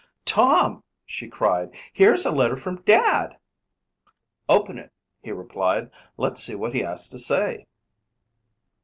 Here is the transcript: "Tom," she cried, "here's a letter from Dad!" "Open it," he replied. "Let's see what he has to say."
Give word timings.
"Tom," 0.25 0.81
she 1.05 1.27
cried, 1.27 1.75
"here's 1.93 2.25
a 2.25 2.31
letter 2.31 2.55
from 2.55 2.81
Dad!" 2.81 3.37
"Open 4.49 4.79
it," 4.79 4.91
he 5.21 5.31
replied. 5.31 5.91
"Let's 6.17 6.41
see 6.41 6.55
what 6.55 6.73
he 6.73 6.79
has 6.79 7.07
to 7.11 7.19
say." 7.19 7.67